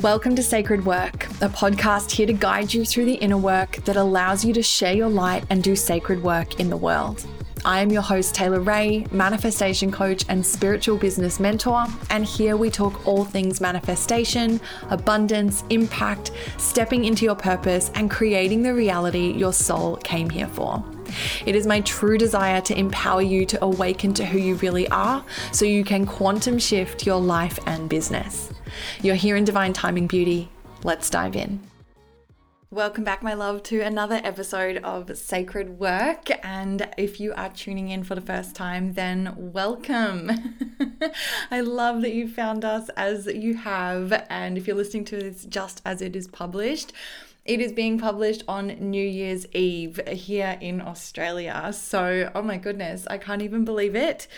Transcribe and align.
Welcome 0.00 0.34
to 0.36 0.42
Sacred 0.42 0.86
Work, 0.86 1.26
a 1.42 1.50
podcast 1.50 2.12
here 2.12 2.26
to 2.26 2.32
guide 2.32 2.72
you 2.72 2.82
through 2.82 3.04
the 3.04 3.16
inner 3.16 3.36
work 3.36 3.72
that 3.84 3.96
allows 3.96 4.42
you 4.42 4.54
to 4.54 4.62
share 4.62 4.94
your 4.94 5.10
light 5.10 5.44
and 5.50 5.62
do 5.62 5.76
sacred 5.76 6.22
work 6.22 6.58
in 6.58 6.70
the 6.70 6.76
world. 6.78 7.26
I 7.66 7.82
am 7.82 7.90
your 7.90 8.00
host, 8.00 8.34
Taylor 8.34 8.60
Ray, 8.60 9.04
manifestation 9.12 9.92
coach 9.92 10.24
and 10.30 10.46
spiritual 10.46 10.96
business 10.96 11.38
mentor, 11.38 11.84
and 12.08 12.24
here 12.24 12.56
we 12.56 12.70
talk 12.70 13.06
all 13.06 13.26
things 13.26 13.60
manifestation, 13.60 14.62
abundance, 14.88 15.62
impact, 15.68 16.30
stepping 16.56 17.04
into 17.04 17.26
your 17.26 17.36
purpose, 17.36 17.90
and 17.94 18.10
creating 18.10 18.62
the 18.62 18.72
reality 18.72 19.32
your 19.32 19.52
soul 19.52 19.96
came 19.96 20.30
here 20.30 20.48
for. 20.48 20.82
It 21.44 21.54
is 21.54 21.66
my 21.66 21.82
true 21.82 22.16
desire 22.16 22.62
to 22.62 22.78
empower 22.78 23.20
you 23.20 23.44
to 23.44 23.62
awaken 23.62 24.14
to 24.14 24.24
who 24.24 24.38
you 24.38 24.54
really 24.54 24.88
are 24.88 25.22
so 25.52 25.66
you 25.66 25.84
can 25.84 26.06
quantum 26.06 26.58
shift 26.58 27.04
your 27.04 27.20
life 27.20 27.58
and 27.66 27.90
business. 27.90 28.51
You're 29.02 29.14
here 29.14 29.36
in 29.36 29.44
Divine 29.44 29.72
Timing 29.72 30.06
Beauty. 30.06 30.48
Let's 30.82 31.10
dive 31.10 31.36
in. 31.36 31.60
Welcome 32.72 33.04
back, 33.04 33.22
my 33.22 33.34
love, 33.34 33.62
to 33.64 33.80
another 33.80 34.18
episode 34.24 34.78
of 34.78 35.14
Sacred 35.18 35.78
Work. 35.78 36.30
And 36.42 36.88
if 36.96 37.20
you 37.20 37.34
are 37.34 37.50
tuning 37.50 37.90
in 37.90 38.02
for 38.02 38.14
the 38.14 38.22
first 38.22 38.56
time, 38.56 38.94
then 38.94 39.34
welcome. 39.36 40.30
I 41.50 41.60
love 41.60 42.00
that 42.00 42.14
you 42.14 42.26
found 42.26 42.64
us 42.64 42.88
as 42.96 43.26
you 43.26 43.56
have. 43.56 44.24
And 44.30 44.56
if 44.56 44.66
you're 44.66 44.74
listening 44.74 45.04
to 45.04 45.18
this 45.18 45.44
just 45.44 45.82
as 45.84 46.00
it 46.00 46.16
is 46.16 46.26
published, 46.26 46.94
it 47.44 47.60
is 47.60 47.72
being 47.72 47.98
published 47.98 48.42
on 48.48 48.68
New 48.68 49.04
Year's 49.04 49.46
Eve 49.52 50.00
here 50.08 50.56
in 50.60 50.80
Australia. 50.80 51.72
So, 51.74 52.30
oh 52.34 52.42
my 52.42 52.56
goodness, 52.56 53.06
I 53.08 53.18
can't 53.18 53.42
even 53.42 53.66
believe 53.66 53.96
it. 53.96 54.28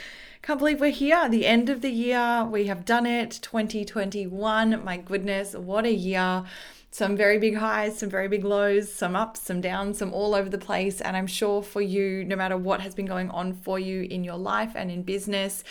Can't 0.45 0.59
believe 0.59 0.83
we're 0.83 0.91
here. 0.91 1.27
The 1.27 1.47
end 1.47 1.71
of 1.71 1.81
the 1.81 1.89
year. 1.89 2.45
We 2.45 2.67
have 2.67 2.85
done 2.85 3.07
it. 3.07 3.39
2021. 3.41 4.85
My 4.85 4.99
goodness, 4.99 5.55
what 5.55 5.87
a 5.87 5.91
year. 5.91 6.45
Some 6.91 7.17
very 7.17 7.39
big 7.39 7.57
highs, 7.57 7.99
some 7.99 8.11
very 8.11 8.29
big 8.29 8.45
lows, 8.45 8.93
some 8.93 9.17
ups, 9.17 9.41
some 9.41 9.63
downs, 9.63 9.97
some 9.97 10.13
all 10.13 10.35
over 10.35 10.51
the 10.51 10.59
place. 10.59 11.01
And 11.01 11.17
I'm 11.17 11.27
sure 11.27 11.63
for 11.63 11.81
you, 11.81 12.27
no 12.27 12.37
matter 12.37 12.59
what 12.59 12.83
has 12.83 12.95
been 12.95 13.07
going 13.07 13.31
on 13.31 13.55
for 13.55 13.79
you 13.79 14.03
in 14.03 14.23
your 14.23 14.37
life 14.37 14.73
and 14.75 14.91
in 14.91 15.03
business, 15.03 15.65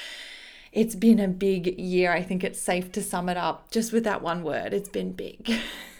it's 0.74 0.96
been 0.96 1.20
a 1.20 1.28
big 1.28 1.80
year. 1.80 2.12
I 2.12 2.24
think 2.24 2.44
it's 2.44 2.60
safe 2.60 2.92
to 2.94 3.04
sum 3.04 3.30
it 3.30 3.38
up 3.38 3.70
just 3.70 3.94
with 3.94 4.04
that 4.06 4.24
one 4.24 4.44
word. 4.44 4.74
It's 4.74 4.90
been 4.90 5.12
big. 5.12 5.56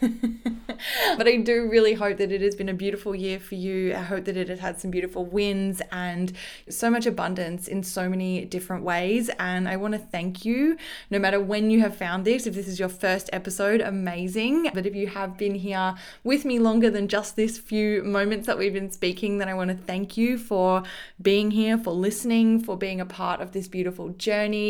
but 1.16 1.28
I 1.28 1.36
do 1.36 1.68
really 1.70 1.94
hope 1.94 2.18
that 2.18 2.32
it 2.32 2.40
has 2.40 2.56
been 2.56 2.68
a 2.68 2.74
beautiful 2.74 3.14
year 3.14 3.38
for 3.38 3.54
you. 3.54 3.94
I 3.94 3.98
hope 4.00 4.24
that 4.24 4.36
it 4.36 4.48
has 4.48 4.58
had 4.58 4.80
some 4.80 4.90
beautiful 4.90 5.24
wins 5.24 5.80
and 5.92 6.32
so 6.68 6.90
much 6.90 7.06
abundance 7.06 7.68
in 7.68 7.84
so 7.84 8.08
many 8.08 8.44
different 8.44 8.82
ways. 8.82 9.30
And 9.38 9.68
I 9.68 9.76
want 9.76 9.92
to 9.92 10.00
thank 10.00 10.44
you, 10.44 10.76
no 11.08 11.20
matter 11.20 11.38
when 11.38 11.70
you 11.70 11.80
have 11.80 11.96
found 11.96 12.24
this. 12.24 12.44
If 12.44 12.54
this 12.54 12.66
is 12.66 12.80
your 12.80 12.88
first 12.88 13.30
episode, 13.32 13.80
amazing. 13.80 14.70
But 14.74 14.86
if 14.86 14.96
you 14.96 15.06
have 15.06 15.38
been 15.38 15.54
here 15.54 15.94
with 16.24 16.44
me 16.44 16.58
longer 16.58 16.90
than 16.90 17.06
just 17.06 17.36
this 17.36 17.58
few 17.58 18.02
moments 18.02 18.48
that 18.48 18.58
we've 18.58 18.74
been 18.74 18.90
speaking, 18.90 19.38
then 19.38 19.48
I 19.48 19.54
want 19.54 19.70
to 19.70 19.76
thank 19.76 20.16
you 20.16 20.36
for 20.36 20.82
being 21.22 21.52
here, 21.52 21.78
for 21.78 21.92
listening, 21.92 22.58
for 22.60 22.76
being 22.76 23.00
a 23.00 23.06
part 23.06 23.40
of 23.40 23.52
this 23.52 23.68
beautiful 23.68 24.08
journey, 24.10 24.63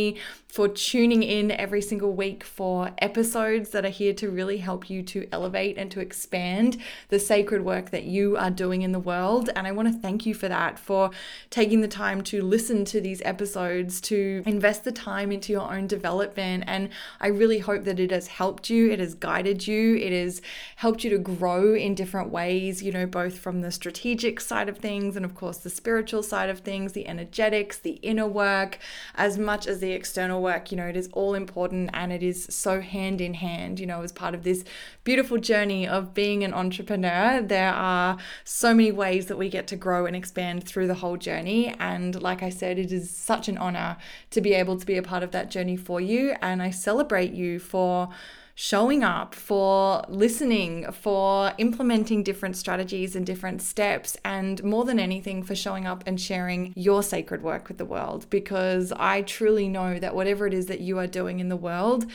for 0.55 0.69
tuning 0.69 1.25
in 1.25 1.51
every 1.51 1.83
single 1.83 2.13
week 2.13 2.45
for 2.45 2.93
episodes 2.99 3.71
that 3.71 3.85
are 3.85 3.89
here 3.89 4.15
to 4.15 4.31
really 4.31 4.59
help 4.59 4.89
you 4.89 5.03
to 5.03 5.27
elevate 5.33 5.77
and 5.77 5.91
to 5.91 5.99
expand 5.99 6.77
the 7.09 7.19
sacred 7.19 7.65
work 7.65 7.91
that 7.91 8.05
you 8.05 8.37
are 8.37 8.53
doing 8.53 8.83
in 8.83 8.93
the 8.93 9.01
world. 9.01 9.51
And 9.57 9.67
I 9.67 9.73
want 9.73 9.89
to 9.89 9.99
thank 9.99 10.27
you 10.27 10.33
for 10.33 10.47
that, 10.47 10.79
for 10.79 11.11
taking 11.51 11.81
the 11.81 11.89
time 11.89 12.23
to 12.23 12.41
listen 12.41 12.85
to 12.85 13.01
these 13.01 13.21
episodes, 13.25 14.01
to 14.03 14.45
invest 14.47 14.85
the 14.85 14.93
time 14.93 15.33
into 15.33 15.53
your 15.53 15.75
own 15.75 15.89
development. 15.89 16.63
And 16.69 16.89
I 17.21 17.27
really 17.27 17.59
hope 17.59 17.83
that 17.83 17.99
it 17.99 18.13
has 18.13 18.29
helped 18.29 18.71
you, 18.71 18.93
it 18.93 19.01
has 19.01 19.15
guided 19.15 19.67
you, 19.67 19.97
it 19.97 20.13
has 20.13 20.41
helped 20.77 21.03
you 21.03 21.11
to 21.11 21.19
grow 21.19 21.75
in 21.75 21.97
different 21.97 22.31
ways, 22.31 22.81
you 22.81 22.93
know, 22.93 23.07
both 23.07 23.39
from 23.39 23.61
the 23.61 23.73
strategic 23.73 24.41
side 24.41 24.69
of 24.69 24.79
things 24.79 25.17
and, 25.17 25.25
of 25.25 25.35
course, 25.35 25.59
the 25.59 25.71
spiritual 25.71 26.23
side 26.23 26.49
of 26.49 26.61
things, 26.61 26.93
the 26.93 27.09
energetics, 27.09 27.77
the 27.79 27.99
inner 28.03 28.29
work, 28.29 28.79
as 29.17 29.37
much 29.37 29.67
as 29.67 29.83
the 29.85 29.93
external 29.93 30.43
work. 30.43 30.71
You 30.71 30.79
know, 30.79 30.87
it 30.87 30.97
is 30.97 31.09
all 31.13 31.35
important 31.35 31.91
and 31.93 32.13
it 32.13 32.23
is 32.23 32.47
so 32.51 32.81
hand 32.81 33.21
in 33.21 33.35
hand, 33.35 33.79
you 33.79 33.87
know, 33.87 34.03
as 34.03 34.13
part 34.13 34.35
of 34.35 34.43
this 34.43 34.65
beautiful 35.05 35.39
journey 35.39 35.87
of 35.87 36.15
being 36.15 36.43
an 36.43 36.55
entrepreneur, 36.55 37.43
there 37.43 37.73
are 37.73 38.17
so 38.45 38.73
many 38.75 38.91
ways 38.91 39.27
that 39.27 39.37
we 39.37 39.49
get 39.49 39.67
to 39.69 39.77
grow 39.77 40.07
and 40.07 40.17
expand 40.17 40.65
through 40.65 40.87
the 40.87 40.95
whole 40.95 41.17
journey. 41.17 41.75
And 41.79 42.21
like 42.21 42.43
I 42.43 42.49
said, 42.49 42.79
it 42.79 42.91
is 42.93 43.11
such 43.11 43.49
an 43.49 43.59
honor 43.59 43.99
to 44.31 44.41
be 44.41 44.55
able 44.55 44.79
to 44.79 44.87
be 44.87 44.97
a 44.97 45.03
part 45.03 45.23
of 45.23 45.33
that 45.33 45.51
journey 45.51 45.77
for 45.77 46.01
you. 46.01 46.35
And 46.41 46.63
I 46.63 46.71
celebrate 46.71 47.33
you 47.33 47.59
for 47.59 48.09
showing 48.55 49.03
up, 49.03 49.35
for 49.35 50.05
listening, 50.09 50.91
for 50.93 51.53
implementing 51.59 52.23
different 52.23 52.57
strategies 52.57 53.17
and 53.17 53.27
different 53.27 53.61
steps, 53.61 54.17
and 54.25 54.63
more 54.63 54.85
than 54.85 54.99
anything, 54.99 55.43
for 55.43 55.55
showing 55.55 55.87
up 55.87 56.05
and 56.07 56.21
sharing 56.21 56.73
your 56.77 57.03
sacred 57.03 57.43
work 57.43 57.69
with 57.69 57.79
the 57.79 57.85
world. 57.85 58.27
Because 58.31 58.93
I 58.93 59.23
truly 59.23 59.69
know 59.69 59.99
that 59.99 60.15
whatever 60.15 60.47
it 60.47 60.55
is 60.55 60.67
that 60.67 60.81
you 60.81 60.99
are 60.99 61.07
doing 61.07 61.41
in 61.41 61.49
the 61.49 61.57
world, 61.57 62.07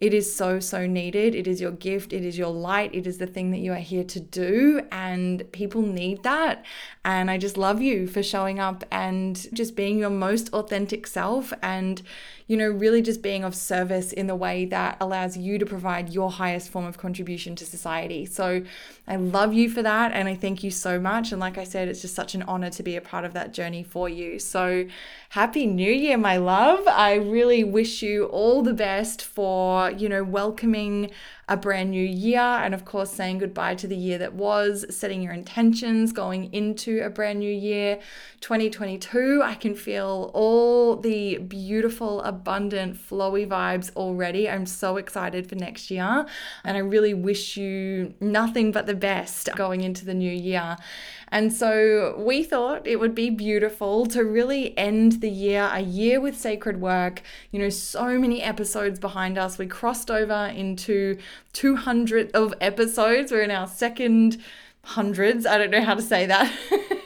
it 0.00 0.14
is 0.14 0.34
so, 0.34 0.60
so 0.60 0.86
needed. 0.86 1.34
It 1.34 1.46
is 1.46 1.60
your 1.60 1.72
gift. 1.72 2.12
It 2.12 2.24
is 2.24 2.38
your 2.38 2.52
light. 2.52 2.94
It 2.94 3.06
is 3.06 3.18
the 3.18 3.26
thing 3.26 3.50
that 3.50 3.58
you 3.58 3.72
are 3.72 3.76
here 3.76 4.04
to 4.04 4.20
do. 4.20 4.82
And 4.92 5.50
people 5.52 5.82
need 5.82 6.22
that. 6.22 6.64
And 7.04 7.30
I 7.30 7.36
just 7.36 7.56
love 7.56 7.82
you 7.82 8.06
for 8.06 8.22
showing 8.22 8.60
up 8.60 8.84
and 8.92 9.46
just 9.52 9.74
being 9.74 9.98
your 9.98 10.10
most 10.10 10.52
authentic 10.52 11.06
self 11.06 11.52
and 11.62 12.02
you 12.48 12.56
know, 12.56 12.68
really 12.68 13.02
just 13.02 13.20
being 13.20 13.44
of 13.44 13.54
service 13.54 14.10
in 14.10 14.26
the 14.26 14.34
way 14.34 14.64
that 14.64 14.96
allows 15.02 15.36
you 15.36 15.58
to 15.58 15.66
provide 15.66 16.08
your 16.08 16.30
highest 16.30 16.70
form 16.70 16.86
of 16.86 16.96
contribution 16.96 17.54
to 17.54 17.66
society. 17.66 18.24
So 18.24 18.62
I 19.06 19.16
love 19.16 19.52
you 19.52 19.68
for 19.68 19.82
that. 19.82 20.12
And 20.12 20.26
I 20.26 20.34
thank 20.34 20.64
you 20.64 20.70
so 20.70 20.98
much. 20.98 21.30
And 21.30 21.40
like 21.40 21.58
I 21.58 21.64
said, 21.64 21.88
it's 21.88 22.00
just 22.00 22.14
such 22.14 22.34
an 22.34 22.42
honor 22.44 22.70
to 22.70 22.82
be 22.82 22.96
a 22.96 23.02
part 23.02 23.26
of 23.26 23.34
that 23.34 23.52
journey 23.52 23.82
for 23.82 24.08
you. 24.08 24.38
So 24.38 24.86
happy 25.28 25.66
new 25.66 25.92
year, 25.92 26.16
my 26.16 26.38
love. 26.38 26.88
I 26.88 27.16
really 27.16 27.64
wish 27.64 28.02
you 28.02 28.24
all 28.24 28.62
the 28.62 28.72
best 28.72 29.22
for, 29.22 29.87
you 29.88 30.08
know, 30.08 30.24
welcoming 30.24 31.10
a 31.48 31.56
brand 31.56 31.90
new 31.90 32.04
year 32.04 32.38
and 32.38 32.74
of 32.74 32.84
course 32.84 33.10
saying 33.10 33.38
goodbye 33.38 33.74
to 33.74 33.86
the 33.86 33.96
year 33.96 34.18
that 34.18 34.34
was 34.34 34.84
setting 34.90 35.22
your 35.22 35.32
intentions 35.32 36.12
going 36.12 36.52
into 36.52 37.00
a 37.00 37.08
brand 37.08 37.38
new 37.38 37.52
year 37.52 37.98
2022 38.40 39.40
i 39.42 39.54
can 39.54 39.74
feel 39.74 40.30
all 40.34 40.96
the 40.96 41.38
beautiful 41.38 42.20
abundant 42.22 42.96
flowy 42.96 43.48
vibes 43.48 43.90
already 43.96 44.48
i'm 44.48 44.66
so 44.66 44.96
excited 44.96 45.48
for 45.48 45.54
next 45.54 45.90
year 45.90 46.26
and 46.64 46.76
i 46.76 46.80
really 46.80 47.14
wish 47.14 47.56
you 47.56 48.12
nothing 48.20 48.70
but 48.70 48.86
the 48.86 48.94
best 48.94 49.48
going 49.56 49.80
into 49.80 50.04
the 50.04 50.14
new 50.14 50.32
year 50.32 50.76
and 51.30 51.52
so 51.52 52.14
we 52.18 52.42
thought 52.42 52.86
it 52.86 52.96
would 52.96 53.14
be 53.14 53.30
beautiful 53.30 54.06
to 54.06 54.24
really 54.24 54.76
end 54.78 55.20
the 55.20 55.28
year, 55.28 55.68
a 55.72 55.80
year 55.80 56.20
with 56.20 56.36
sacred 56.36 56.80
work. 56.80 57.22
You 57.50 57.58
know, 57.58 57.68
so 57.68 58.18
many 58.18 58.42
episodes 58.42 58.98
behind 58.98 59.36
us. 59.36 59.58
We 59.58 59.66
crossed 59.66 60.10
over 60.10 60.46
into 60.54 61.18
200 61.52 62.30
of 62.32 62.54
episodes. 62.60 63.32
We're 63.32 63.42
in 63.42 63.50
our 63.50 63.66
second 63.66 64.38
hundreds. 64.84 65.46
I 65.46 65.58
don't 65.58 65.70
know 65.70 65.82
how 65.82 65.94
to 65.94 66.02
say 66.02 66.26
that. 66.26 66.52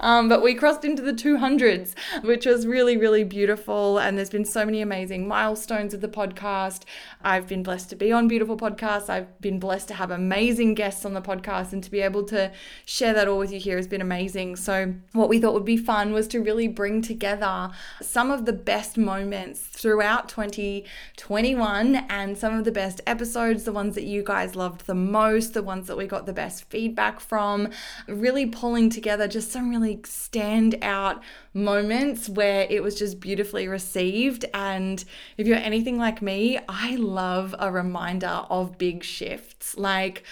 um, 0.00 0.28
but 0.28 0.42
we 0.42 0.54
crossed 0.54 0.84
into 0.84 1.02
the 1.02 1.12
200s, 1.12 1.94
which 2.22 2.46
was 2.46 2.66
really, 2.66 2.96
really 2.96 3.24
beautiful. 3.24 3.98
And 3.98 4.16
there's 4.16 4.30
been 4.30 4.44
so 4.44 4.64
many 4.64 4.80
amazing 4.80 5.26
milestones 5.26 5.94
of 5.94 6.00
the 6.00 6.08
podcast. 6.08 6.82
I've 7.22 7.46
been 7.46 7.62
blessed 7.62 7.90
to 7.90 7.96
be 7.96 8.12
on 8.12 8.28
beautiful 8.28 8.56
podcasts. 8.56 9.08
I've 9.08 9.40
been 9.40 9.58
blessed 9.58 9.88
to 9.88 9.94
have 9.94 10.10
amazing 10.10 10.74
guests 10.74 11.04
on 11.04 11.14
the 11.14 11.22
podcast 11.22 11.72
and 11.72 11.82
to 11.82 11.90
be 11.90 12.00
able 12.00 12.24
to 12.24 12.52
share 12.84 13.14
that 13.14 13.28
all 13.28 13.38
with 13.38 13.52
you 13.52 13.60
here 13.60 13.76
has 13.76 13.86
been 13.86 14.00
amazing. 14.00 14.56
So, 14.56 14.94
what 15.12 15.28
we 15.28 15.38
thought 15.38 15.54
would 15.54 15.64
be 15.64 15.76
fun 15.76 16.12
was 16.12 16.28
to 16.28 16.40
really 16.40 16.68
bring 16.68 17.02
together 17.02 17.70
some 18.00 18.30
of 18.30 18.44
the 18.46 18.52
best 18.52 18.96
moments 18.98 19.60
throughout 19.60 20.28
2021 20.28 21.96
and 22.08 22.36
some 22.36 22.56
of 22.56 22.64
the 22.64 22.72
best 22.72 23.00
episodes, 23.06 23.64
the 23.64 23.72
ones 23.72 23.94
that 23.94 24.04
you 24.04 24.22
guys 24.22 24.56
loved 24.56 24.86
the 24.86 24.94
most, 24.94 25.54
the 25.54 25.62
ones 25.62 25.86
that 25.86 25.96
we 25.96 26.06
got 26.06 26.26
the 26.26 26.32
best 26.32 26.64
feedback 26.70 27.20
from, 27.20 27.68
really 28.08 28.46
pulling 28.46 28.90
together 28.90 29.28
just 29.28 29.50
some 29.62 29.70
really 29.70 30.00
stand 30.04 30.76
out 30.82 31.22
moments 31.54 32.28
where 32.28 32.66
it 32.68 32.82
was 32.82 32.96
just 32.98 33.20
beautifully 33.20 33.68
received. 33.68 34.44
And 34.52 35.04
if 35.36 35.46
you're 35.46 35.56
anything 35.56 35.98
like 35.98 36.20
me, 36.20 36.58
I 36.68 36.96
love 36.96 37.54
a 37.58 37.70
reminder 37.70 38.42
of 38.50 38.76
big 38.76 39.04
shifts. 39.04 39.76
Like, 39.78 40.24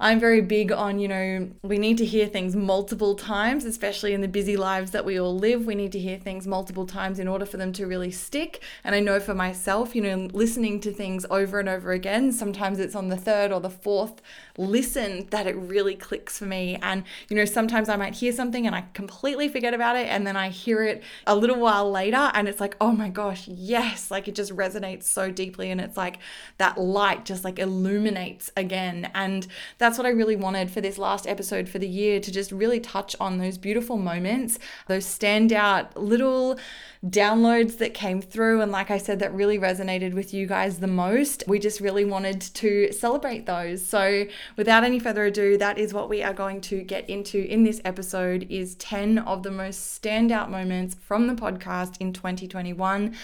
I'm 0.00 0.20
very 0.20 0.40
big 0.40 0.70
on, 0.70 1.00
you 1.00 1.08
know, 1.08 1.50
we 1.62 1.76
need 1.76 1.98
to 1.98 2.04
hear 2.04 2.26
things 2.26 2.54
multiple 2.54 3.16
times, 3.16 3.64
especially 3.64 4.14
in 4.14 4.20
the 4.20 4.28
busy 4.28 4.56
lives 4.56 4.92
that 4.92 5.04
we 5.04 5.18
all 5.18 5.36
live. 5.36 5.66
We 5.66 5.74
need 5.74 5.90
to 5.92 5.98
hear 5.98 6.18
things 6.18 6.46
multiple 6.46 6.86
times 6.86 7.18
in 7.18 7.26
order 7.26 7.44
for 7.44 7.56
them 7.56 7.72
to 7.72 7.86
really 7.86 8.12
stick. 8.12 8.62
And 8.84 8.94
I 8.94 9.00
know 9.00 9.18
for 9.18 9.34
myself, 9.34 9.96
you 9.96 10.02
know, 10.02 10.28
listening 10.32 10.80
to 10.82 10.92
things 10.92 11.26
over 11.30 11.58
and 11.58 11.68
over 11.68 11.90
again, 11.90 12.30
sometimes 12.30 12.78
it's 12.78 12.94
on 12.94 13.08
the 13.08 13.16
third 13.16 13.50
or 13.50 13.60
the 13.60 13.70
fourth 13.70 14.22
listen 14.56 15.26
that 15.30 15.46
it 15.46 15.56
really 15.56 15.94
clicks 15.94 16.38
for 16.38 16.44
me. 16.44 16.78
And, 16.82 17.04
you 17.28 17.36
know, 17.36 17.44
sometimes 17.44 17.88
I 17.88 17.96
might 17.96 18.14
hear 18.14 18.32
something 18.32 18.66
and 18.66 18.74
I 18.74 18.84
completely 18.92 19.48
forget 19.48 19.72
about 19.72 19.96
it. 19.96 20.06
And 20.08 20.26
then 20.26 20.36
I 20.36 20.50
hear 20.50 20.82
it 20.82 21.02
a 21.26 21.34
little 21.34 21.58
while 21.58 21.90
later 21.90 22.30
and 22.34 22.48
it's 22.48 22.60
like, 22.60 22.76
oh 22.80 22.92
my 22.92 23.08
gosh, 23.08 23.48
yes. 23.48 24.10
Like 24.10 24.28
it 24.28 24.34
just 24.34 24.54
resonates 24.54 25.04
so 25.04 25.30
deeply. 25.30 25.70
And 25.70 25.80
it's 25.80 25.96
like 25.96 26.18
that 26.58 26.78
light 26.78 27.24
just 27.24 27.44
like 27.44 27.58
illuminates 27.58 28.50
again. 28.56 29.10
And 29.14 29.46
that's 29.88 29.96
what 29.96 30.06
I 30.06 30.10
really 30.10 30.36
wanted 30.36 30.70
for 30.70 30.82
this 30.82 30.98
last 30.98 31.26
episode 31.26 31.66
for 31.66 31.78
the 31.78 31.88
year 31.88 32.20
to 32.20 32.30
just 32.30 32.52
really 32.52 32.78
touch 32.78 33.16
on 33.18 33.38
those 33.38 33.56
beautiful 33.56 33.96
moments, 33.96 34.58
those 34.86 35.06
standout 35.06 35.88
little 35.96 36.58
downloads 37.06 37.78
that 37.78 37.94
came 37.94 38.20
through. 38.20 38.60
And 38.60 38.70
like 38.70 38.90
I 38.90 38.98
said, 38.98 39.18
that 39.20 39.32
really 39.32 39.58
resonated 39.58 40.12
with 40.12 40.34
you 40.34 40.46
guys 40.46 40.80
the 40.80 40.86
most. 40.86 41.42
We 41.46 41.58
just 41.58 41.80
really 41.80 42.04
wanted 42.04 42.42
to 42.42 42.92
celebrate 42.92 43.46
those. 43.46 43.82
So 43.86 44.26
without 44.58 44.84
any 44.84 44.98
further 44.98 45.24
ado, 45.24 45.56
that 45.56 45.78
is 45.78 45.94
what 45.94 46.10
we 46.10 46.22
are 46.22 46.34
going 46.34 46.60
to 46.62 46.82
get 46.82 47.08
into 47.08 47.38
in 47.50 47.64
this 47.64 47.80
episode 47.82 48.46
is 48.50 48.74
10 48.74 49.16
of 49.20 49.42
the 49.42 49.50
most 49.50 50.02
standout 50.02 50.50
moments 50.50 50.96
from 51.00 51.28
the 51.28 51.34
podcast 51.34 51.96
in 51.98 52.12
2021. 52.12 53.16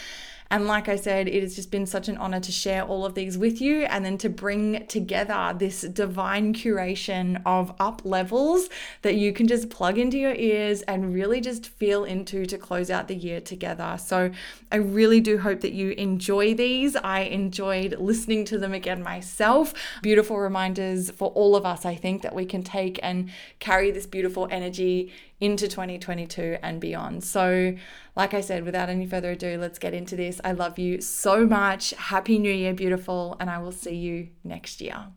And 0.54 0.68
like 0.68 0.88
I 0.88 0.94
said, 0.94 1.26
it 1.26 1.42
has 1.42 1.56
just 1.56 1.72
been 1.72 1.84
such 1.84 2.08
an 2.08 2.16
honor 2.16 2.38
to 2.38 2.52
share 2.52 2.84
all 2.84 3.04
of 3.04 3.16
these 3.16 3.36
with 3.36 3.60
you 3.60 3.86
and 3.86 4.04
then 4.04 4.16
to 4.18 4.28
bring 4.28 4.86
together 4.86 5.52
this 5.58 5.80
divine 5.80 6.54
curation 6.54 7.42
of 7.44 7.74
up 7.80 8.02
levels 8.04 8.68
that 9.02 9.16
you 9.16 9.32
can 9.32 9.48
just 9.48 9.68
plug 9.68 9.98
into 9.98 10.16
your 10.16 10.36
ears 10.36 10.82
and 10.82 11.12
really 11.12 11.40
just 11.40 11.66
feel 11.66 12.04
into 12.04 12.46
to 12.46 12.56
close 12.56 12.88
out 12.88 13.08
the 13.08 13.16
year 13.16 13.40
together. 13.40 13.96
So 13.98 14.30
I 14.70 14.76
really 14.76 15.20
do 15.20 15.38
hope 15.38 15.60
that 15.62 15.72
you 15.72 15.90
enjoy 15.90 16.54
these. 16.54 16.94
I 16.94 17.22
enjoyed 17.22 17.98
listening 17.98 18.44
to 18.44 18.56
them 18.56 18.72
again 18.72 19.02
myself. 19.02 19.74
Beautiful 20.02 20.38
reminders 20.38 21.10
for 21.10 21.30
all 21.30 21.56
of 21.56 21.66
us, 21.66 21.84
I 21.84 21.96
think, 21.96 22.22
that 22.22 22.32
we 22.32 22.46
can 22.46 22.62
take 22.62 23.00
and 23.02 23.32
carry 23.58 23.90
this 23.90 24.06
beautiful 24.06 24.46
energy 24.52 25.12
into 25.44 25.69
2022 25.69 26.56
and 26.62 26.81
beyond. 26.81 27.23
So, 27.23 27.75
like 28.17 28.32
I 28.32 28.41
said, 28.41 28.64
without 28.64 28.88
any 28.88 29.06
further 29.06 29.32
ado, 29.32 29.58
let's 29.58 29.79
get 29.79 29.93
into 29.93 30.17
this. 30.17 30.41
I 30.43 30.52
love 30.52 30.79
you 30.79 31.00
so 31.00 31.46
much. 31.46 31.91
Happy 31.91 32.38
New 32.38 32.52
Year, 32.52 32.73
beautiful, 32.73 33.37
and 33.38 33.50
I 33.50 33.58
will 33.58 33.73
see 33.73 33.94
you 33.94 34.29
next 34.43 34.81
year. 34.81 35.08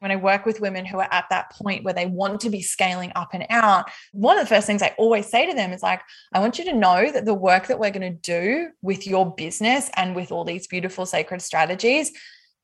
When 0.00 0.10
I 0.10 0.16
work 0.16 0.44
with 0.44 0.60
women 0.60 0.84
who 0.84 0.98
are 0.98 1.08
at 1.10 1.26
that 1.30 1.52
point 1.52 1.84
where 1.84 1.94
they 1.94 2.06
want 2.06 2.40
to 2.40 2.50
be 2.50 2.62
scaling 2.62 3.12
up 3.14 3.30
and 3.32 3.46
out, 3.48 3.90
one 4.12 4.38
of 4.38 4.44
the 4.44 4.54
first 4.54 4.66
things 4.66 4.82
I 4.82 4.94
always 4.98 5.26
say 5.26 5.46
to 5.46 5.54
them 5.54 5.72
is 5.72 5.82
like, 5.82 6.00
I 6.32 6.40
want 6.40 6.58
you 6.58 6.64
to 6.64 6.72
know 6.74 7.10
that 7.12 7.26
the 7.26 7.34
work 7.34 7.68
that 7.68 7.78
we're 7.78 7.90
going 7.90 8.00
to 8.12 8.18
do 8.18 8.70
with 8.82 9.06
your 9.06 9.34
business 9.34 9.90
and 9.96 10.16
with 10.16 10.32
all 10.32 10.44
these 10.44 10.66
beautiful 10.66 11.06
sacred 11.06 11.42
strategies, 11.42 12.12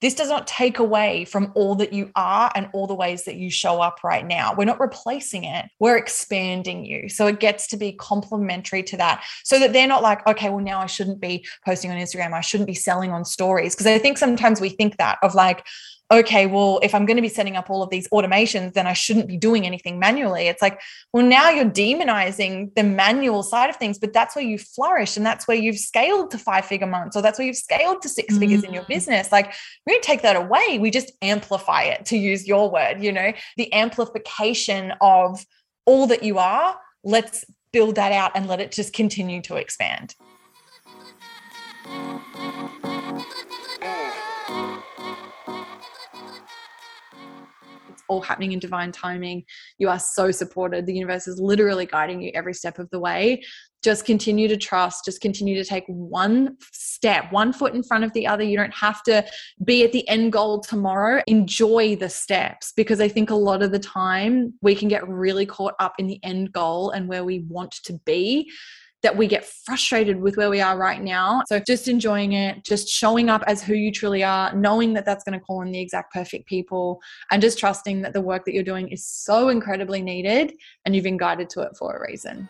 this 0.02 0.14
does 0.14 0.28
not 0.28 0.46
take 0.46 0.78
away 0.78 1.24
from 1.24 1.52
all 1.54 1.74
that 1.76 1.92
you 1.92 2.10
are 2.16 2.50
and 2.54 2.68
all 2.74 2.86
the 2.86 2.94
ways 2.94 3.24
that 3.24 3.36
you 3.36 3.50
show 3.50 3.80
up 3.80 4.04
right 4.04 4.26
now. 4.26 4.54
We're 4.54 4.66
not 4.66 4.80
replacing 4.80 5.44
it, 5.44 5.66
we're 5.78 5.96
expanding 5.96 6.84
you. 6.84 7.08
So 7.08 7.26
it 7.26 7.40
gets 7.40 7.66
to 7.68 7.76
be 7.76 7.92
complementary 7.92 8.82
to 8.84 8.96
that 8.98 9.24
so 9.44 9.58
that 9.58 9.72
they're 9.72 9.86
not 9.86 10.02
like, 10.02 10.26
okay, 10.26 10.50
well, 10.50 10.62
now 10.62 10.80
I 10.80 10.86
shouldn't 10.86 11.20
be 11.20 11.46
posting 11.64 11.90
on 11.90 11.96
Instagram, 11.96 12.34
I 12.34 12.42
shouldn't 12.42 12.66
be 12.66 12.74
selling 12.74 13.10
on 13.10 13.24
stories. 13.24 13.74
Because 13.74 13.86
I 13.86 13.98
think 13.98 14.18
sometimes 14.18 14.60
we 14.60 14.68
think 14.68 14.98
that 14.98 15.18
of 15.22 15.34
like, 15.34 15.66
okay, 16.10 16.46
well, 16.46 16.78
if 16.82 16.94
I'm 16.94 17.04
going 17.04 17.16
to 17.16 17.22
be 17.22 17.28
setting 17.28 17.56
up 17.56 17.68
all 17.68 17.82
of 17.82 17.90
these 17.90 18.08
automations, 18.10 18.74
then 18.74 18.86
I 18.86 18.92
shouldn't 18.92 19.26
be 19.26 19.36
doing 19.36 19.66
anything 19.66 19.98
manually. 19.98 20.46
It's 20.46 20.62
like, 20.62 20.80
well, 21.12 21.26
now 21.26 21.50
you're 21.50 21.64
demonizing 21.64 22.74
the 22.74 22.84
manual 22.84 23.42
side 23.42 23.70
of 23.70 23.76
things, 23.76 23.98
but 23.98 24.12
that's 24.12 24.36
where 24.36 24.44
you 24.44 24.58
flourish 24.58 25.16
and 25.16 25.26
that's 25.26 25.48
where 25.48 25.56
you've 25.56 25.78
scaled 25.78 26.30
to 26.30 26.38
five 26.38 26.64
figure 26.64 26.86
months 26.86 27.16
or 27.16 27.22
that's 27.22 27.38
where 27.38 27.46
you've 27.46 27.56
scaled 27.56 28.02
to 28.02 28.08
6 28.08 28.34
mm 28.34 28.38
figures 28.38 28.62
in 28.62 28.72
your 28.72 28.84
mm. 28.84 28.88
business. 28.88 29.32
Like, 29.32 29.52
we 29.84 29.94
don't 29.94 30.02
take 30.02 30.22
that 30.22 30.36
away. 30.36 30.78
We 30.78 30.90
just 30.90 31.10
amplify 31.22 31.82
it, 31.82 32.06
to 32.06 32.16
use 32.16 32.46
your 32.46 32.70
word, 32.70 33.02
you 33.02 33.10
know, 33.10 33.32
the 33.56 33.72
amplification 33.72 34.92
of 35.00 35.44
all 35.86 36.06
that 36.06 36.22
you 36.22 36.38
are. 36.38 36.78
Let's 37.02 37.44
build 37.72 37.96
that 37.96 38.12
out 38.12 38.32
and 38.34 38.46
let 38.46 38.60
it 38.60 38.70
just 38.70 38.92
continue 38.92 39.42
to 39.42 39.56
expand. 39.56 40.14
All 48.08 48.20
happening 48.20 48.52
in 48.52 48.58
divine 48.58 48.92
timing. 48.92 49.44
You 49.78 49.88
are 49.88 49.98
so 49.98 50.30
supported. 50.30 50.86
The 50.86 50.94
universe 50.94 51.28
is 51.28 51.40
literally 51.40 51.86
guiding 51.86 52.20
you 52.22 52.30
every 52.34 52.54
step 52.54 52.78
of 52.78 52.88
the 52.90 53.00
way. 53.00 53.42
Just 53.82 54.04
continue 54.04 54.48
to 54.48 54.56
trust, 54.56 55.04
just 55.04 55.20
continue 55.20 55.54
to 55.54 55.68
take 55.68 55.84
one 55.86 56.56
step, 56.72 57.30
one 57.30 57.52
foot 57.52 57.74
in 57.74 57.82
front 57.82 58.04
of 58.04 58.12
the 58.14 58.26
other. 58.26 58.42
You 58.42 58.56
don't 58.56 58.74
have 58.74 59.02
to 59.04 59.24
be 59.64 59.84
at 59.84 59.92
the 59.92 60.08
end 60.08 60.32
goal 60.32 60.60
tomorrow. 60.60 61.22
Enjoy 61.26 61.94
the 61.94 62.08
steps 62.08 62.72
because 62.76 63.00
I 63.00 63.08
think 63.08 63.30
a 63.30 63.34
lot 63.34 63.62
of 63.62 63.70
the 63.70 63.78
time 63.78 64.54
we 64.60 64.74
can 64.74 64.88
get 64.88 65.06
really 65.06 65.46
caught 65.46 65.74
up 65.78 65.94
in 65.98 66.06
the 66.06 66.18
end 66.24 66.52
goal 66.52 66.90
and 66.90 67.06
where 67.06 67.24
we 67.24 67.44
want 67.48 67.72
to 67.84 67.92
be 68.04 68.50
that 69.02 69.16
we 69.16 69.26
get 69.26 69.44
frustrated 69.44 70.20
with 70.20 70.36
where 70.36 70.50
we 70.50 70.60
are 70.60 70.76
right 70.76 71.02
now. 71.02 71.42
So 71.48 71.60
just 71.60 71.86
enjoying 71.88 72.32
it, 72.32 72.64
just 72.64 72.88
showing 72.88 73.28
up 73.28 73.42
as 73.46 73.62
who 73.62 73.74
you 73.74 73.92
truly 73.92 74.24
are, 74.24 74.54
knowing 74.54 74.94
that 74.94 75.04
that's 75.04 75.24
going 75.24 75.38
to 75.38 75.44
call 75.44 75.62
in 75.62 75.70
the 75.70 75.80
exact 75.80 76.12
perfect 76.12 76.46
people, 76.46 77.00
and 77.30 77.42
just 77.42 77.58
trusting 77.58 78.02
that 78.02 78.12
the 78.12 78.20
work 78.20 78.44
that 78.44 78.54
you're 78.54 78.64
doing 78.64 78.88
is 78.88 79.06
so 79.06 79.48
incredibly 79.48 80.02
needed 80.02 80.52
and 80.84 80.94
you've 80.94 81.04
been 81.04 81.16
guided 81.16 81.50
to 81.50 81.60
it 81.60 81.76
for 81.78 81.96
a 81.96 82.10
reason. 82.10 82.48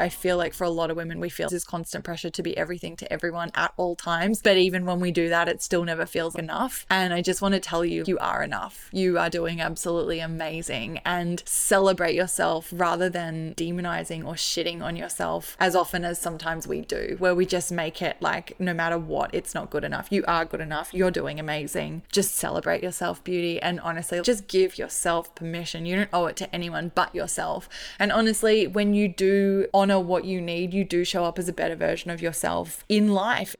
I 0.00 0.08
feel 0.08 0.36
like 0.36 0.54
for 0.54 0.64
a 0.64 0.70
lot 0.70 0.90
of 0.90 0.96
women, 0.96 1.20
we 1.20 1.28
feel 1.28 1.48
this 1.48 1.64
constant 1.64 2.04
pressure 2.04 2.30
to 2.30 2.42
be 2.42 2.56
everything 2.56 2.96
to 2.96 3.12
everyone 3.12 3.50
at 3.54 3.72
all 3.76 3.96
times. 3.96 4.40
But 4.42 4.56
even 4.56 4.86
when 4.86 5.00
we 5.00 5.10
do 5.10 5.28
that, 5.28 5.48
it 5.48 5.62
still 5.62 5.84
never 5.84 6.06
feels 6.06 6.34
enough. 6.34 6.86
And 6.88 7.12
I 7.12 7.22
just 7.22 7.42
want 7.42 7.54
to 7.54 7.60
tell 7.60 7.84
you, 7.84 8.04
you 8.06 8.18
are 8.18 8.42
enough. 8.42 8.88
You 8.92 9.18
are 9.18 9.30
doing 9.30 9.60
absolutely 9.60 10.20
amazing 10.20 11.00
and 11.04 11.42
celebrate 11.46 12.14
yourself 12.14 12.72
rather 12.72 13.08
than 13.08 13.54
demonizing 13.54 14.24
or 14.24 14.34
shitting 14.34 14.82
on 14.82 14.96
yourself 14.96 15.56
as 15.60 15.76
often 15.76 16.04
as 16.04 16.20
sometimes 16.20 16.66
we 16.66 16.80
do, 16.80 17.16
where 17.18 17.34
we 17.34 17.44
just 17.44 17.70
make 17.70 18.00
it 18.00 18.16
like 18.20 18.58
no 18.58 18.72
matter 18.72 18.98
what, 18.98 19.34
it's 19.34 19.54
not 19.54 19.70
good 19.70 19.84
enough. 19.84 20.08
You 20.10 20.24
are 20.26 20.44
good 20.44 20.60
enough. 20.60 20.94
You're 20.94 21.10
doing 21.10 21.38
amazing. 21.38 22.02
Just 22.10 22.34
celebrate 22.34 22.82
yourself, 22.82 23.22
beauty. 23.22 23.60
And 23.60 23.80
honestly, 23.80 24.20
just 24.22 24.48
give 24.48 24.78
yourself 24.78 25.34
permission. 25.34 25.84
You 25.86 25.96
don't 25.96 26.10
owe 26.12 26.26
it 26.26 26.36
to 26.36 26.54
anyone 26.54 26.92
but 26.94 27.14
yourself. 27.14 27.68
And 27.98 28.10
honestly, 28.10 28.66
when 28.66 28.94
you 28.94 29.08
do 29.08 29.66
honor 29.74 29.89
honor 29.90 30.00
what 30.00 30.24
you 30.24 30.40
need, 30.40 30.72
you 30.72 30.84
do 30.84 31.04
show 31.04 31.24
up 31.24 31.38
as 31.38 31.48
a 31.48 31.52
better 31.52 31.76
version 31.76 32.10
of 32.10 32.22
yourself 32.22 32.84
in 32.88 33.12
life. 33.12 33.56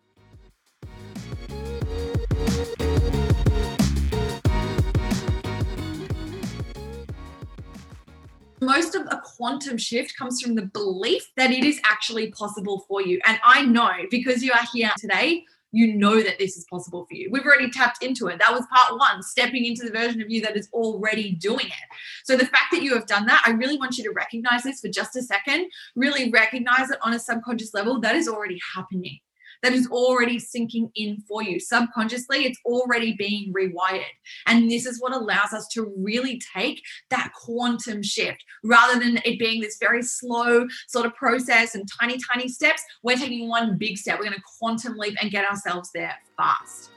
most 8.63 8.95
of 8.95 9.03
a 9.11 9.21
quantum 9.25 9.77
shift 9.79 10.17
comes 10.17 10.41
from 10.41 10.55
the 10.55 10.67
belief 10.67 11.27
that 11.37 11.51
it 11.51 11.65
is 11.65 11.81
actually 11.85 12.31
possible 12.31 12.85
for 12.87 13.03
you. 13.03 13.19
And 13.27 13.41
I 13.43 13.65
know 13.65 13.91
because 14.11 14.45
you 14.45 14.53
are 14.53 14.67
here 14.73 14.91
today, 14.99 15.45
you 15.73 15.95
know 15.97 16.21
that 16.23 16.39
this 16.39 16.57
is 16.57 16.67
possible 16.71 17.07
for 17.07 17.15
you. 17.15 17.29
We've 17.31 17.45
already 17.45 17.71
tapped 17.71 18.03
into 18.03 18.27
it. 18.29 18.39
That 18.39 18.53
was 18.53 18.65
part 18.73 18.99
one, 18.99 19.23
stepping 19.23 19.65
into 19.65 19.85
the 19.85 19.93
version 19.93 20.21
of 20.21 20.31
you 20.31 20.41
that 20.43 20.57
is 20.57 20.69
already 20.73 21.33
doing 21.33 21.67
it. 21.67 21.97
So 22.25 22.37
the 22.37 22.47
fact 22.47 22.67
that 22.73 22.83
you 22.83 22.95
have 22.95 23.07
done 23.07 23.27
that, 23.27 23.43
I 23.47 23.51
really 23.51 23.79
want 23.79 23.97
you 23.99 24.05
to 24.05 24.11
recognize 24.11 24.63
this 24.63 24.81
for 24.81 24.89
just 24.89 25.17
a 25.17 25.23
second, 25.23 25.71
really 25.95 26.31
recognize 26.31 26.91
it 26.91 26.99
on 27.03 27.15
a 27.15 27.19
subconscious 27.19 27.75
level 27.75 28.01
that 28.01 28.15
is 28.15 28.29
already 28.29 28.59
happening 28.75 29.21
that 29.63 29.73
is 29.73 29.89
already 29.89 30.39
sinking 30.39 30.91
in 30.95 31.23
for 31.29 31.43
you. 31.43 31.61
Subconsciously, 31.61 32.45
it's 32.45 32.59
already 32.65 33.15
being 33.15 33.53
rewired. 33.53 34.05
And 34.47 34.71
this 34.71 34.87
is 34.87 35.01
what 35.01 35.13
allows 35.13 35.53
us 35.53 35.67
to 35.73 35.93
really 35.99 36.41
take 36.55 36.83
that 37.11 37.33
quantum 37.35 38.03
shift 38.03 38.45
rather 38.65 38.99
than 38.99 39.19
it 39.25 39.39
being 39.39 39.61
this 39.61 39.79
very 39.79 40.03
slow 40.03 40.67
sort 40.89 41.07
of 41.07 41.15
process 41.15 41.75
and 41.75 41.89
tiny, 42.01 42.19
tiny 42.33 42.49
steps. 42.49 42.83
We're 43.03 43.17
taking 43.17 43.49
one 43.49 43.79
big 43.79 43.99
step. 43.99 44.19
We're 44.19 44.27
going 44.27 44.37
to 44.37 44.43
quantum 44.59 44.97
leap 44.97 45.17
and 45.21 45.31
get 45.31 45.49
ourselves 45.49 45.91
there 45.95 46.15
fast. 46.37 46.91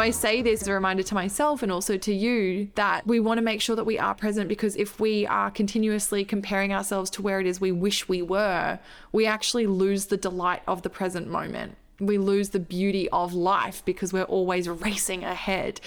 I 0.00 0.10
say 0.10 0.42
this 0.42 0.62
as 0.62 0.68
a 0.68 0.72
reminder 0.72 1.02
to 1.02 1.14
myself 1.14 1.62
and 1.62 1.72
also 1.72 1.96
to 1.96 2.14
you 2.14 2.68
that 2.76 3.06
we 3.06 3.18
want 3.18 3.38
to 3.38 3.42
make 3.42 3.60
sure 3.60 3.74
that 3.74 3.84
we 3.84 3.98
are 3.98 4.14
present 4.14 4.48
because 4.48 4.76
if 4.76 5.00
we 5.00 5.26
are 5.26 5.50
continuously 5.50 6.24
comparing 6.24 6.72
ourselves 6.72 7.10
to 7.10 7.22
where 7.22 7.40
it 7.40 7.46
is 7.46 7.60
we 7.60 7.72
wish 7.72 8.08
we 8.08 8.22
were, 8.22 8.78
we 9.10 9.26
actually 9.26 9.66
lose 9.66 10.06
the 10.06 10.16
delight 10.16 10.62
of 10.68 10.82
the 10.82 10.90
present 10.90 11.28
moment 11.28 11.76
we 12.00 12.16
lose 12.18 12.50
the 12.50 12.60
beauty 12.60 13.08
of 13.10 13.34
life 13.34 13.82
because 13.84 14.12
we're 14.12 14.22
always 14.22 14.68
racing 14.68 15.24
ahead. 15.24 15.80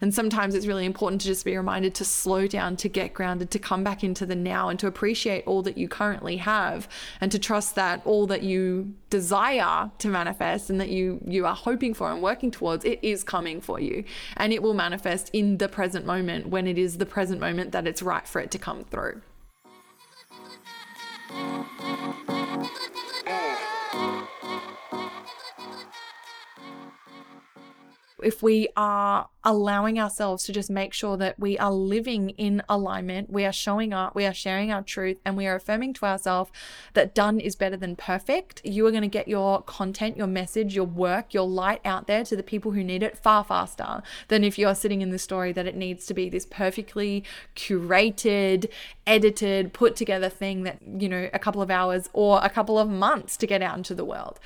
And 0.00 0.12
sometimes 0.12 0.54
it's 0.54 0.66
really 0.66 0.84
important 0.84 1.22
to 1.22 1.26
just 1.26 1.44
be 1.44 1.56
reminded 1.56 1.94
to 1.94 2.04
slow 2.04 2.46
down, 2.46 2.76
to 2.76 2.88
get 2.88 3.14
grounded, 3.14 3.50
to 3.52 3.58
come 3.58 3.82
back 3.82 4.04
into 4.04 4.26
the 4.26 4.34
now 4.34 4.68
and 4.68 4.78
to 4.80 4.86
appreciate 4.86 5.46
all 5.46 5.62
that 5.62 5.78
you 5.78 5.88
currently 5.88 6.36
have 6.38 6.88
and 7.20 7.32
to 7.32 7.38
trust 7.38 7.74
that 7.76 8.02
all 8.04 8.26
that 8.26 8.42
you 8.42 8.94
desire 9.08 9.90
to 9.98 10.08
manifest 10.08 10.68
and 10.68 10.80
that 10.80 10.90
you 10.90 11.20
you 11.26 11.46
are 11.46 11.54
hoping 11.54 11.94
for 11.94 12.10
and 12.10 12.20
working 12.20 12.50
towards 12.50 12.84
it 12.84 12.98
is 13.00 13.22
coming 13.22 13.60
for 13.60 13.80
you 13.80 14.04
and 14.36 14.52
it 14.52 14.62
will 14.62 14.74
manifest 14.74 15.30
in 15.32 15.56
the 15.58 15.68
present 15.68 16.04
moment 16.04 16.48
when 16.48 16.66
it 16.66 16.76
is 16.76 16.98
the 16.98 17.06
present 17.06 17.40
moment 17.40 17.72
that 17.72 17.86
it's 17.86 18.02
right 18.02 18.26
for 18.26 18.40
it 18.40 18.50
to 18.50 18.58
come 18.58 18.84
through. 18.84 19.22
If 28.24 28.42
we 28.42 28.68
are 28.76 29.28
allowing 29.44 30.00
ourselves 30.00 30.44
to 30.44 30.52
just 30.52 30.70
make 30.70 30.94
sure 30.94 31.16
that 31.18 31.38
we 31.38 31.58
are 31.58 31.72
living 31.72 32.30
in 32.30 32.62
alignment, 32.68 33.30
we 33.30 33.44
are 33.44 33.52
showing 33.52 33.92
up, 33.92 34.14
we 34.14 34.24
are 34.24 34.32
sharing 34.32 34.72
our 34.72 34.82
truth, 34.82 35.20
and 35.24 35.36
we 35.36 35.46
are 35.46 35.56
affirming 35.56 35.92
to 35.92 36.06
ourselves 36.06 36.50
that 36.94 37.14
done 37.14 37.38
is 37.38 37.54
better 37.54 37.76
than 37.76 37.94
perfect, 37.94 38.62
you 38.64 38.86
are 38.86 38.90
going 38.90 39.02
to 39.02 39.08
get 39.08 39.28
your 39.28 39.62
content, 39.62 40.16
your 40.16 40.26
message, 40.26 40.74
your 40.74 40.84
work, 40.84 41.34
your 41.34 41.46
light 41.46 41.80
out 41.84 42.06
there 42.06 42.24
to 42.24 42.34
the 42.34 42.42
people 42.42 42.72
who 42.72 42.82
need 42.82 43.02
it 43.02 43.18
far 43.18 43.44
faster 43.44 44.02
than 44.28 44.42
if 44.42 44.58
you're 44.58 44.74
sitting 44.74 45.02
in 45.02 45.10
the 45.10 45.18
story 45.18 45.52
that 45.52 45.66
it 45.66 45.76
needs 45.76 46.06
to 46.06 46.14
be 46.14 46.28
this 46.28 46.46
perfectly 46.46 47.22
curated, 47.54 48.70
edited, 49.06 49.72
put 49.72 49.94
together 49.94 50.30
thing 50.30 50.62
that, 50.62 50.78
you 50.98 51.08
know, 51.08 51.28
a 51.34 51.38
couple 51.38 51.60
of 51.60 51.70
hours 51.70 52.08
or 52.12 52.40
a 52.42 52.48
couple 52.48 52.78
of 52.78 52.88
months 52.88 53.36
to 53.36 53.46
get 53.46 53.60
out 53.60 53.76
into 53.76 53.94
the 53.94 54.04
world. 54.04 54.40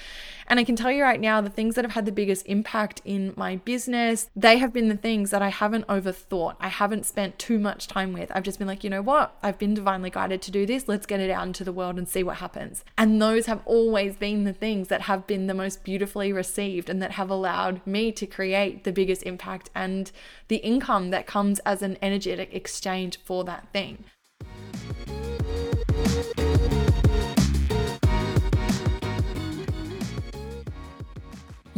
And 0.48 0.58
I 0.58 0.64
can 0.64 0.76
tell 0.76 0.90
you 0.90 1.02
right 1.02 1.20
now, 1.20 1.40
the 1.40 1.50
things 1.50 1.74
that 1.74 1.84
have 1.84 1.92
had 1.92 2.06
the 2.06 2.12
biggest 2.12 2.46
impact 2.46 3.02
in 3.04 3.34
my 3.36 3.56
business, 3.56 4.30
they 4.34 4.56
have 4.56 4.72
the 4.88 4.97
things 4.97 5.30
that 5.30 5.42
I 5.42 5.49
haven't 5.49 5.87
overthought. 5.87 6.57
I 6.61 6.68
haven't 6.68 7.07
spent 7.07 7.38
too 7.38 7.59
much 7.59 7.87
time 7.87 8.12
with. 8.12 8.30
I've 8.35 8.42
just 8.42 8.59
been 8.59 8.68
like, 8.68 8.85
you 8.85 8.90
know 8.90 9.02
what? 9.02 9.37
I've 9.42 9.59
been 9.59 9.75
divinely 9.75 10.11
guided 10.11 10.42
to 10.42 10.50
do 10.50 10.66
this. 10.66 10.88
Let's 10.88 11.07
get 11.07 11.21
it 11.21 11.30
out 11.30 11.47
into 11.47 11.64
the 11.64 11.73
world 11.73 11.99
and 11.99 12.09
see 12.09 12.23
what 12.23 12.37
happens. 12.38 12.85
And 12.97 13.21
those 13.21 13.47
have 13.47 13.62
always 13.64 14.16
been 14.16 14.45
the 14.45 14.52
things 14.52 14.88
that 14.88 15.02
have 15.02 15.26
been 15.26 15.47
the 15.47 15.54
most 15.54 15.85
beautifully 15.85 16.33
received 16.33 16.88
and 16.88 17.00
that 17.02 17.12
have 17.12 17.30
allowed 17.30 17.87
me 17.87 18.12
to 18.12 18.26
create 18.26 18.85
the 18.85 18.92
biggest 18.92 19.23
impact 19.23 19.71
and 19.75 20.11
the 20.49 20.57
income 20.57 21.11
that 21.11 21.26
comes 21.26 21.59
as 21.61 21.83
an 21.83 21.99
energetic 22.02 22.54
exchange 22.54 23.18
for 23.25 23.45
that 23.45 23.68
thing. 23.73 24.04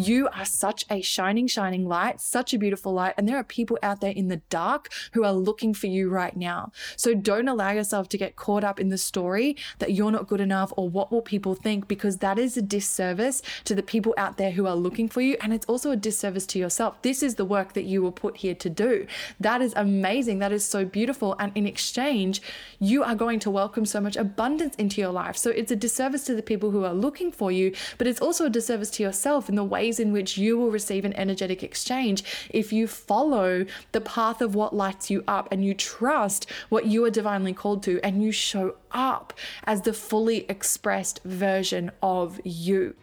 You 0.01 0.29
are 0.29 0.47
such 0.47 0.87
a 0.89 1.03
shining, 1.03 1.47
shining 1.47 1.87
light, 1.87 2.23
such 2.23 2.55
a 2.55 2.59
beautiful 2.59 2.95
light. 2.95 3.13
And 3.19 3.29
there 3.29 3.37
are 3.37 3.45
people 3.45 3.79
out 3.83 4.01
there 4.01 4.13
in 4.13 4.29
the 4.29 4.39
dark 4.49 4.89
who 5.13 5.25
are 5.25 5.33
looking 5.35 5.75
for 5.75 5.89
you 5.89 6.09
right 6.09 6.35
now. 6.35 6.73
So 6.97 7.13
don't 7.13 7.49
allow 7.49 7.73
yourself 7.73 8.09
to 8.09 8.17
get 8.17 8.35
caught 8.35 8.65
up 8.65 8.81
in 8.81 8.89
the 8.89 8.97
story 8.97 9.59
that 9.79 9.93
you're 9.93 10.11
not 10.11 10.27
good 10.27 10.41
enough 10.41 10.73
or 10.75 10.89
what 10.89 11.13
will 11.13 11.21
people 11.21 11.55
think, 11.55 11.87
because 11.87 12.17
that 12.19 12.39
is 12.39 12.57
a 12.57 12.63
disservice 12.63 13.43
to 13.65 13.75
the 13.75 13.83
people 13.83 14.15
out 14.17 14.39
there 14.39 14.53
who 14.53 14.67
are 14.67 14.75
looking 14.75 15.07
for 15.07 15.21
you. 15.21 15.37
And 15.43 15.53
it's 15.53 15.67
also 15.67 15.91
a 15.91 15.97
disservice 15.97 16.47
to 16.47 16.59
yourself. 16.59 17.03
This 17.03 17.23
is 17.23 17.35
the 17.35 17.45
work 17.45 17.75
that 17.75 17.85
you 17.85 18.03
were 18.03 18.11
put 18.11 18.39
here 18.39 18.55
to 18.55 18.71
do. 18.71 19.07
That 19.39 19.61
is 19.61 19.75
amazing. 19.77 20.39
That 20.39 20.51
is 20.53 20.65
so 20.65 20.87
beautiful. 20.87 21.37
And 21.39 21.53
in 21.55 21.67
exchange, 21.67 22.41
you 22.79 23.05
are 23.05 23.15
going 23.15 23.39
to 23.41 23.51
welcome 23.51 23.85
so 23.85 24.01
much 24.01 24.17
abundance 24.17 24.77
into 24.77 25.03
your 25.03 25.13
life. 25.13 25.37
So 25.37 25.51
it's 25.51 25.71
a 25.71 25.77
disservice 25.77 26.25
to 26.25 26.35
the 26.35 26.43
people 26.43 26.71
who 26.71 26.87
are 26.87 26.95
looking 26.95 27.31
for 27.31 27.53
you, 27.53 27.75
but 27.99 28.07
it's 28.07 28.21
also 28.21 28.47
a 28.47 28.51
disservice 28.51 28.89
to 28.93 29.03
yourself 29.03 29.51
in 29.51 29.57
the 29.57 29.65
way 29.65 29.90
ways 29.91 29.99
in 29.99 30.13
which 30.13 30.39
you 30.39 30.57
will 30.57 30.71
receive 30.71 31.05
an 31.05 31.13
energetic 31.15 31.65
exchange 31.65 32.23
if 32.51 32.73
you 32.73 32.87
follow 32.87 33.67
the 33.91 34.01
path 34.01 34.41
of 34.41 34.55
what 34.55 34.73
lights 34.73 35.11
you 35.11 35.25
up 35.27 35.49
and 35.51 35.65
you 35.65 35.75
trust 35.75 36.47
what 36.69 36.87
you 36.87 37.05
are 37.05 37.11
divinely 37.11 37.53
called 37.53 37.83
to 37.83 37.99
and 38.05 38.23
you 38.23 38.31
show 38.31 38.77
up 38.93 39.33
as 39.65 39.83
the 39.83 39.93
fully 39.93 40.47
expressed 40.49 41.21
version 41.25 41.91
of 42.03 42.41
you. 42.45 42.95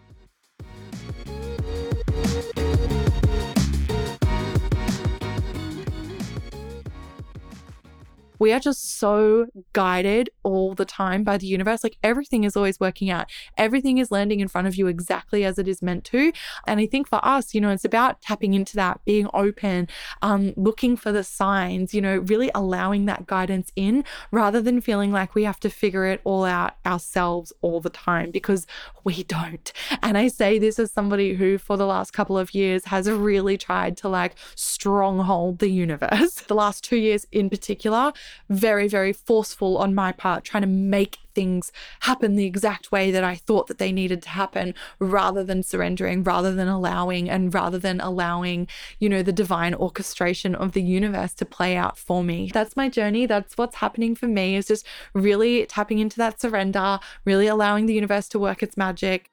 We 8.40 8.52
are 8.52 8.60
just 8.60 8.98
so 8.98 9.48
guided 9.74 10.30
all 10.44 10.74
the 10.74 10.86
time 10.86 11.24
by 11.24 11.38
the 11.38 11.48
universe. 11.48 11.84
Like 11.84 11.98
everything 12.04 12.44
is 12.44 12.56
always 12.56 12.80
working 12.80 13.10
out, 13.10 13.30
everything 13.58 13.98
is 13.98 14.12
landing 14.12 14.40
in 14.40 14.48
front 14.48 14.68
of 14.68 14.76
you 14.76 14.88
exactly 14.88 15.44
as 15.44 15.58
it 15.58 15.68
is 15.68 15.82
meant 15.82 16.04
to. 16.06 16.32
And 16.66 16.80
I 16.80 16.86
think 16.86 17.08
for 17.08 17.24
us, 17.26 17.54
you 17.54 17.62
know, 17.62 17.70
it's 17.70 17.86
about 17.86 18.22
tapping 18.22 18.54
into 18.54 18.76
that, 18.76 19.02
being 19.06 19.28
open, 19.34 19.88
um, 20.22 20.54
looking 20.56 20.98
for 20.98 21.12
the 21.12 21.24
signs, 21.24 21.94
you 21.94 22.02
know, 22.02 22.18
really 22.18 22.52
allowing 22.54 23.06
that 23.06 23.28
guidance 23.28 23.72
in 23.76 24.04
rather 24.32 24.62
than 24.62 24.82
feeling 24.82 25.12
like 25.12 25.36
we 25.36 25.44
have 25.44 25.60
to 25.62 25.70
figure 25.70 26.06
it 26.06 26.22
all 26.24 26.46
out 26.46 26.76
ourselves 26.86 27.54
all 27.62 27.80
the 27.80 27.90
time 27.90 28.32
because 28.32 28.66
we 29.04 29.24
don't. 29.24 29.72
And 30.02 30.18
I 30.18 30.28
say 30.28 30.60
this 30.60 30.80
as 30.80 30.92
somebody 30.92 31.34
who, 31.36 31.58
for 31.58 31.78
the 31.78 31.86
last 31.86 32.12
couple 32.12 32.38
of 32.38 32.54
years, 32.54 32.86
has 32.86 33.10
really 33.10 33.58
tried 33.58 33.98
to 33.98 34.10
like 34.10 34.36
stronghold 34.56 35.60
the 35.60 35.70
universe. 35.70 36.42
The 36.48 36.56
last 36.56 36.84
two 36.84 36.96
years 36.96 37.26
in 37.32 37.50
particular, 37.50 38.14
very, 38.50 38.88
very 38.88 39.14
forceful 39.14 39.78
on 39.78 39.96
my 39.96 40.12
part, 40.12 40.44
trying 40.44 40.62
to 40.62 40.68
make 40.68 41.20
things 41.34 41.72
happen 42.00 42.36
the 42.36 42.46
exact 42.46 42.92
way 42.92 43.12
that 43.12 43.24
I 43.24 43.36
thought 43.36 43.68
that 43.68 43.78
they 43.78 43.92
needed 43.92 44.24
to 44.24 44.30
happen 44.30 44.74
rather 44.98 45.44
than 45.44 45.62
surrendering, 45.62 46.24
rather 46.24 46.54
than 46.56 46.68
allowing, 46.68 47.30
and 47.30 47.54
rather 47.54 47.78
than 47.78 48.02
allowing, 48.02 48.68
you 49.00 49.08
know, 49.08 49.22
the 49.22 49.32
divine 49.32 49.76
orchestration 49.76 50.56
of 50.56 50.72
the 50.72 50.82
universe 50.82 51.34
to 51.36 51.46
play 51.46 51.76
out 51.76 51.98
for 51.98 52.24
me. 52.24 52.50
That's 52.52 52.76
my 52.76 52.90
journey. 52.90 53.28
That's 53.28 53.56
what's 53.56 53.76
happening 53.76 54.16
for 54.16 54.28
me 54.28 54.56
is 54.56 54.68
just 54.68 54.86
really 55.14 55.66
tapping 55.68 56.00
into 56.00 56.18
that 56.18 56.42
surrender, 56.42 57.00
really 57.24 57.48
allowing 57.48 57.86
the 57.86 57.94
universe 57.94 58.28
to 58.30 58.40
work 58.40 58.64
its 58.64 58.76
magic, 58.76 59.30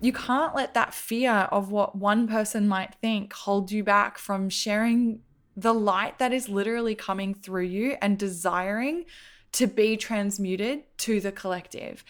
you 0.00 0.12
can't 0.12 0.54
let 0.54 0.74
that 0.74 0.94
fear 0.94 1.48
of 1.50 1.70
what 1.70 1.96
one 1.96 2.28
person 2.28 2.68
might 2.68 2.94
think 3.00 3.32
hold 3.32 3.72
you 3.72 3.82
back 3.82 4.18
from 4.18 4.48
sharing 4.48 5.20
the 5.56 5.74
light 5.74 6.18
that 6.18 6.32
is 6.32 6.48
literally 6.48 6.94
coming 6.94 7.34
through 7.34 7.64
you 7.64 7.96
and 8.00 8.16
desiring 8.18 9.04
to 9.52 9.66
be 9.66 9.96
transmuted 9.96 10.84
to 10.98 11.20
the 11.20 11.32
collective. 11.32 12.04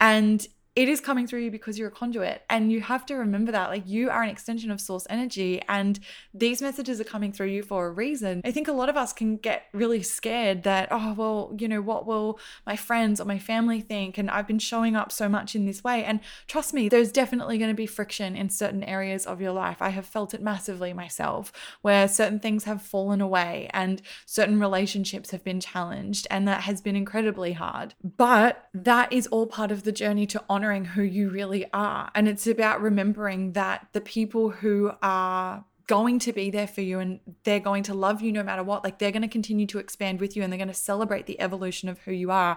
And 0.00 0.46
it 0.76 0.88
is 0.88 1.00
coming 1.00 1.24
through 1.26 1.40
you 1.40 1.52
because 1.52 1.78
you're 1.78 1.88
a 1.88 1.92
conduit 1.92 2.42
and 2.50 2.72
you 2.72 2.80
have 2.80 3.06
to 3.06 3.14
remember 3.14 3.52
that 3.52 3.70
like 3.70 3.86
you 3.86 4.10
are 4.10 4.22
an 4.24 4.28
extension 4.28 4.72
of 4.72 4.80
source 4.80 5.06
energy 5.08 5.62
and 5.68 6.00
these 6.32 6.60
messages 6.60 7.00
are 7.00 7.04
coming 7.04 7.32
through 7.32 7.46
you 7.46 7.62
for 7.62 7.86
a 7.86 7.90
reason. 7.90 8.40
I 8.44 8.50
think 8.50 8.66
a 8.66 8.72
lot 8.72 8.88
of 8.88 8.96
us 8.96 9.12
can 9.12 9.36
get 9.36 9.66
really 9.72 10.02
scared 10.02 10.64
that 10.64 10.88
oh 10.90 11.14
well 11.14 11.56
you 11.58 11.68
know 11.68 11.80
what 11.80 12.06
will 12.06 12.40
my 12.66 12.74
friends 12.74 13.20
or 13.20 13.24
my 13.24 13.38
family 13.38 13.80
think? 13.80 14.18
And 14.18 14.28
i've 14.30 14.48
been 14.48 14.58
showing 14.58 14.96
up 14.96 15.12
so 15.12 15.28
much 15.28 15.54
in 15.54 15.64
this 15.64 15.84
way. 15.84 16.04
And 16.04 16.18
trust 16.48 16.74
me 16.74 16.88
there's 16.88 17.12
definitely 17.12 17.56
going 17.58 17.70
to 17.70 17.74
be 17.74 17.86
friction 17.86 18.34
in 18.34 18.50
certain 18.50 18.82
areas 18.82 19.26
of 19.26 19.40
your 19.40 19.52
life. 19.52 19.80
I 19.80 19.90
have 19.90 20.06
felt 20.06 20.34
it 20.34 20.42
massively 20.42 20.92
myself 20.92 21.52
where 21.82 22.08
certain 22.08 22.40
things 22.40 22.64
have 22.64 22.82
fallen 22.82 23.20
away 23.20 23.70
and 23.72 24.02
certain 24.26 24.58
relationships 24.58 25.30
have 25.30 25.44
been 25.44 25.60
challenged 25.60 26.26
and 26.30 26.48
that 26.48 26.62
has 26.62 26.80
been 26.80 26.96
incredibly 26.96 27.52
hard. 27.52 27.94
But 28.02 28.68
that 28.74 29.12
is 29.12 29.28
all 29.28 29.46
part 29.46 29.70
of 29.70 29.84
the 29.84 29.92
journey 29.92 30.26
to 30.26 30.42
honor 30.48 30.63
honoring 30.64 30.84
who 30.86 31.02
you 31.02 31.28
really 31.28 31.66
are. 31.72 32.10
And 32.14 32.26
it's 32.26 32.46
about 32.46 32.80
remembering 32.80 33.52
that 33.52 33.88
the 33.92 34.00
people 34.00 34.50
who 34.50 34.92
are 35.02 35.64
going 35.86 36.18
to 36.18 36.32
be 36.32 36.50
there 36.50 36.66
for 36.66 36.80
you 36.80 36.98
and 36.98 37.20
they're 37.44 37.60
going 37.60 37.82
to 37.82 37.92
love 37.92 38.22
you 38.22 38.32
no 38.32 38.42
matter 38.42 38.62
what. 38.62 38.82
Like 38.82 38.98
they're 38.98 39.12
going 39.12 39.22
to 39.22 39.28
continue 39.28 39.66
to 39.66 39.78
expand 39.78 40.20
with 40.20 40.34
you 40.34 40.42
and 40.42 40.50
they're 40.50 40.58
going 40.58 40.68
to 40.68 40.74
celebrate 40.74 41.26
the 41.26 41.38
evolution 41.40 41.90
of 41.90 41.98
who 42.00 42.12
you 42.12 42.30
are. 42.30 42.56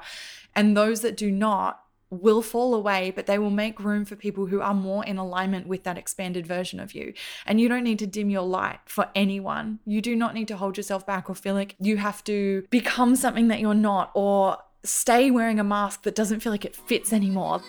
And 0.55 0.77
those 0.77 1.01
that 1.01 1.17
do 1.17 1.29
not 1.29 1.81
will 2.09 2.41
fall 2.41 2.73
away, 2.73 3.11
but 3.13 3.25
they 3.25 3.37
will 3.37 3.49
make 3.49 3.81
room 3.81 4.05
for 4.05 4.15
people 4.15 4.45
who 4.45 4.61
are 4.61 4.73
more 4.73 5.03
in 5.03 5.17
alignment 5.17 5.67
with 5.67 5.83
that 5.83 5.97
expanded 5.97 6.47
version 6.47 6.79
of 6.79 6.93
you. 6.93 7.13
And 7.45 7.59
you 7.59 7.67
don't 7.67 7.83
need 7.83 7.99
to 7.99 8.07
dim 8.07 8.29
your 8.29 8.43
light 8.43 8.79
for 8.85 9.09
anyone. 9.13 9.79
You 9.85 10.01
do 10.01 10.15
not 10.15 10.33
need 10.33 10.47
to 10.47 10.55
hold 10.55 10.77
yourself 10.77 11.05
back 11.05 11.29
or 11.29 11.35
feel 11.35 11.53
like 11.53 11.75
you 11.81 11.97
have 11.97 12.23
to 12.23 12.65
become 12.69 13.17
something 13.17 13.49
that 13.49 13.59
you're 13.59 13.73
not 13.73 14.11
or 14.13 14.57
stay 14.87 15.31
wearing 15.31 15.59
a 15.59 15.63
mask 15.63 16.03
that 16.03 16.15
doesn't 16.15 16.39
feel 16.39 16.51
like 16.51 16.65
it 16.65 16.75
fits 16.75 17.13
anymore. 17.13 17.61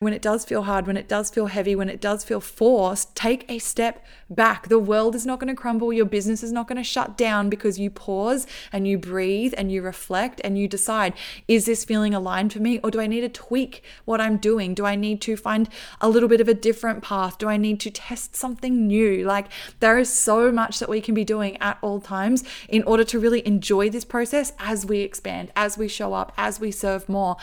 When 0.00 0.14
it 0.14 0.22
does 0.22 0.46
feel 0.46 0.62
hard, 0.62 0.86
when 0.86 0.96
it 0.96 1.08
does 1.08 1.28
feel 1.28 1.48
heavy, 1.48 1.76
when 1.76 1.90
it 1.90 2.00
does 2.00 2.24
feel 2.24 2.40
forced, 2.40 3.14
take 3.14 3.44
a 3.50 3.58
step 3.58 4.02
back. 4.30 4.68
The 4.68 4.78
world 4.78 5.14
is 5.14 5.26
not 5.26 5.38
going 5.38 5.54
to 5.54 5.60
crumble. 5.60 5.92
Your 5.92 6.06
business 6.06 6.42
is 6.42 6.52
not 6.52 6.66
going 6.66 6.78
to 6.78 6.82
shut 6.82 7.18
down 7.18 7.50
because 7.50 7.78
you 7.78 7.90
pause 7.90 8.46
and 8.72 8.88
you 8.88 8.96
breathe 8.96 9.52
and 9.58 9.70
you 9.70 9.82
reflect 9.82 10.40
and 10.42 10.56
you 10.56 10.68
decide, 10.68 11.12
is 11.48 11.66
this 11.66 11.84
feeling 11.84 12.14
aligned 12.14 12.54
for 12.54 12.60
me? 12.60 12.80
Or 12.82 12.90
do 12.90 12.98
I 12.98 13.06
need 13.06 13.20
to 13.20 13.28
tweak 13.28 13.84
what 14.06 14.22
I'm 14.22 14.38
doing? 14.38 14.72
Do 14.72 14.86
I 14.86 14.96
need 14.96 15.20
to 15.20 15.36
find 15.36 15.68
a 16.00 16.08
little 16.08 16.30
bit 16.30 16.40
of 16.40 16.48
a 16.48 16.54
different 16.54 17.02
path? 17.02 17.36
Do 17.36 17.50
I 17.50 17.58
need 17.58 17.78
to 17.80 17.90
test 17.90 18.34
something 18.34 18.86
new? 18.86 19.26
Like, 19.26 19.48
there 19.80 19.98
is 19.98 20.10
so 20.10 20.50
much 20.50 20.78
that 20.78 20.88
we 20.88 21.02
can 21.02 21.14
be 21.14 21.26
doing 21.26 21.58
at 21.58 21.76
all 21.82 22.00
times 22.00 22.42
in 22.70 22.82
order 22.84 23.04
to 23.04 23.18
really 23.18 23.46
enjoy 23.46 23.90
this 23.90 24.06
process 24.06 24.54
as 24.58 24.86
we 24.86 25.00
expand, 25.00 25.52
as 25.54 25.76
we 25.76 25.88
show 25.88 26.14
up, 26.14 26.32
as 26.38 26.58
we 26.58 26.70
serve 26.70 27.06
more. 27.06 27.36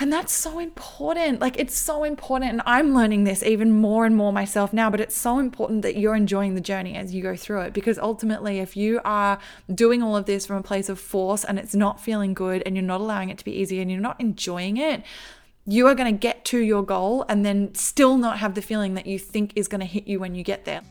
And 0.00 0.12
that's 0.12 0.32
so 0.32 0.60
important. 0.60 1.40
Like, 1.40 1.58
it's 1.58 1.76
so 1.76 2.04
important. 2.04 2.52
And 2.52 2.62
I'm 2.64 2.94
learning 2.94 3.24
this 3.24 3.42
even 3.42 3.72
more 3.72 4.06
and 4.06 4.14
more 4.14 4.32
myself 4.32 4.72
now, 4.72 4.90
but 4.90 5.00
it's 5.00 5.16
so 5.16 5.40
important 5.40 5.82
that 5.82 5.96
you're 5.96 6.14
enjoying 6.14 6.54
the 6.54 6.60
journey 6.60 6.94
as 6.94 7.12
you 7.12 7.20
go 7.20 7.34
through 7.34 7.62
it. 7.62 7.72
Because 7.72 7.98
ultimately, 7.98 8.60
if 8.60 8.76
you 8.76 9.00
are 9.04 9.40
doing 9.74 10.02
all 10.02 10.16
of 10.16 10.26
this 10.26 10.46
from 10.46 10.56
a 10.56 10.62
place 10.62 10.88
of 10.88 11.00
force 11.00 11.44
and 11.44 11.58
it's 11.58 11.74
not 11.74 12.00
feeling 12.00 12.32
good 12.32 12.62
and 12.64 12.76
you're 12.76 12.84
not 12.84 13.00
allowing 13.00 13.28
it 13.28 13.38
to 13.38 13.44
be 13.44 13.52
easy 13.52 13.80
and 13.80 13.90
you're 13.90 14.00
not 14.00 14.20
enjoying 14.20 14.76
it, 14.76 15.02
you 15.66 15.86
are 15.88 15.94
going 15.96 16.12
to 16.12 16.18
get 16.18 16.44
to 16.46 16.58
your 16.58 16.84
goal 16.84 17.24
and 17.28 17.44
then 17.44 17.74
still 17.74 18.16
not 18.16 18.38
have 18.38 18.54
the 18.54 18.62
feeling 18.62 18.94
that 18.94 19.06
you 19.06 19.18
think 19.18 19.52
is 19.56 19.66
going 19.66 19.80
to 19.80 19.86
hit 19.86 20.06
you 20.06 20.20
when 20.20 20.34
you 20.34 20.44
get 20.44 20.64
there. 20.64 20.82